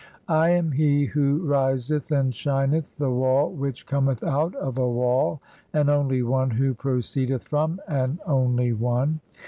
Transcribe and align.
I 0.33 0.49
am 0.49 0.71
he 0.71 1.05
who 1.05 1.43
riseth 1.45 2.11
and 2.11 2.33
shineth, 2.33 2.89
"the 2.97 3.11
wall 3.11 3.51
which 3.51 3.85
cometh 3.85 4.23
out 4.23 4.55
of 4.55 4.79
a 4.79 4.89
wall, 4.89 5.43
an 5.73 5.89
only 5.89 6.23
One 6.23 6.49
who 6.49 6.73
pro 6.73 6.97
"ceedeth 7.01 7.43
from 7.43 7.79
an 7.87 8.17
only 8.25 8.73
One. 8.73 9.19